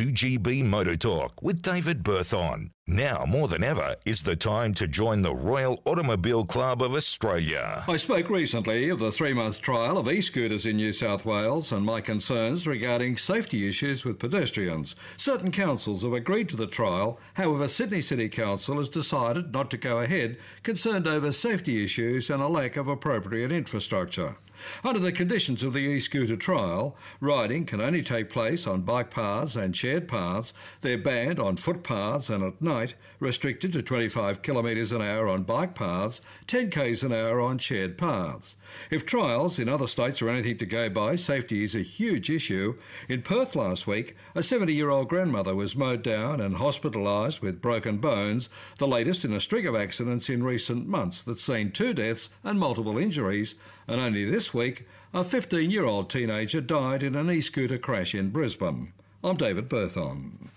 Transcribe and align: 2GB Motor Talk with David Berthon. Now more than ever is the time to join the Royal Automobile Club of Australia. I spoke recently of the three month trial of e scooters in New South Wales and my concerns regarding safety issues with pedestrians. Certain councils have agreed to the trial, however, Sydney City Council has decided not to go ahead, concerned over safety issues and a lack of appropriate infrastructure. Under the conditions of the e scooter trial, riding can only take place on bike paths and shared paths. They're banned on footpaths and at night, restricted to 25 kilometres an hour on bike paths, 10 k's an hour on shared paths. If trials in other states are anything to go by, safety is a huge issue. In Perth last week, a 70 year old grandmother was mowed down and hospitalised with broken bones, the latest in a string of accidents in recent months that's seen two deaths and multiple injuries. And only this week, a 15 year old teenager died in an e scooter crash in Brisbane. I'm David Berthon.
2GB 0.00 0.64
Motor 0.64 0.96
Talk 0.96 1.42
with 1.42 1.60
David 1.60 2.02
Berthon. 2.02 2.70
Now 2.92 3.24
more 3.24 3.46
than 3.46 3.62
ever 3.62 3.94
is 4.04 4.24
the 4.24 4.34
time 4.34 4.74
to 4.74 4.88
join 4.88 5.22
the 5.22 5.32
Royal 5.32 5.80
Automobile 5.84 6.44
Club 6.44 6.82
of 6.82 6.94
Australia. 6.94 7.84
I 7.86 7.96
spoke 7.96 8.28
recently 8.28 8.88
of 8.88 8.98
the 8.98 9.12
three 9.12 9.32
month 9.32 9.62
trial 9.62 9.96
of 9.96 10.10
e 10.10 10.20
scooters 10.20 10.66
in 10.66 10.74
New 10.74 10.92
South 10.92 11.24
Wales 11.24 11.70
and 11.70 11.86
my 11.86 12.00
concerns 12.00 12.66
regarding 12.66 13.16
safety 13.16 13.68
issues 13.68 14.04
with 14.04 14.18
pedestrians. 14.18 14.96
Certain 15.16 15.52
councils 15.52 16.02
have 16.02 16.14
agreed 16.14 16.48
to 16.48 16.56
the 16.56 16.66
trial, 16.66 17.20
however, 17.34 17.68
Sydney 17.68 18.02
City 18.02 18.28
Council 18.28 18.78
has 18.78 18.88
decided 18.88 19.52
not 19.52 19.70
to 19.70 19.76
go 19.76 19.98
ahead, 19.98 20.36
concerned 20.64 21.06
over 21.06 21.30
safety 21.30 21.84
issues 21.84 22.28
and 22.28 22.42
a 22.42 22.48
lack 22.48 22.76
of 22.76 22.88
appropriate 22.88 23.52
infrastructure. 23.52 24.34
Under 24.84 25.00
the 25.00 25.12
conditions 25.12 25.62
of 25.62 25.72
the 25.72 25.78
e 25.78 26.00
scooter 26.00 26.36
trial, 26.36 26.96
riding 27.20 27.64
can 27.64 27.80
only 27.80 28.02
take 28.02 28.28
place 28.28 28.66
on 28.66 28.82
bike 28.82 29.10
paths 29.10 29.56
and 29.56 29.74
shared 29.74 30.06
paths. 30.06 30.52
They're 30.82 30.98
banned 30.98 31.38
on 31.38 31.56
footpaths 31.56 32.28
and 32.28 32.44
at 32.44 32.60
night, 32.60 32.79
restricted 33.18 33.72
to 33.72 33.82
25 33.82 34.42
kilometres 34.42 34.92
an 34.92 35.02
hour 35.02 35.28
on 35.28 35.42
bike 35.42 35.74
paths, 35.74 36.20
10 36.46 36.70
k's 36.70 37.02
an 37.02 37.12
hour 37.12 37.40
on 37.40 37.58
shared 37.58 37.98
paths. 37.98 38.56
If 38.90 39.04
trials 39.04 39.58
in 39.58 39.68
other 39.68 39.86
states 39.86 40.22
are 40.22 40.28
anything 40.28 40.56
to 40.58 40.66
go 40.66 40.88
by, 40.88 41.16
safety 41.16 41.62
is 41.62 41.74
a 41.74 41.82
huge 41.82 42.30
issue. 42.30 42.76
In 43.08 43.22
Perth 43.22 43.54
last 43.54 43.86
week, 43.86 44.16
a 44.34 44.42
70 44.42 44.72
year 44.72 44.90
old 44.90 45.08
grandmother 45.08 45.54
was 45.54 45.76
mowed 45.76 46.02
down 46.02 46.40
and 46.40 46.56
hospitalised 46.56 47.42
with 47.42 47.60
broken 47.60 47.98
bones, 47.98 48.48
the 48.78 48.88
latest 48.88 49.24
in 49.24 49.32
a 49.32 49.40
string 49.40 49.66
of 49.66 49.76
accidents 49.76 50.30
in 50.30 50.42
recent 50.42 50.86
months 50.86 51.22
that's 51.22 51.42
seen 51.42 51.72
two 51.72 51.92
deaths 51.92 52.30
and 52.44 52.58
multiple 52.58 52.98
injuries. 52.98 53.54
And 53.86 54.00
only 54.00 54.24
this 54.24 54.54
week, 54.54 54.86
a 55.12 55.24
15 55.24 55.70
year 55.70 55.84
old 55.84 56.08
teenager 56.08 56.60
died 56.60 57.02
in 57.02 57.14
an 57.14 57.30
e 57.30 57.40
scooter 57.40 57.78
crash 57.78 58.14
in 58.14 58.30
Brisbane. 58.30 58.92
I'm 59.22 59.36
David 59.36 59.68
Berthon. 59.68 60.48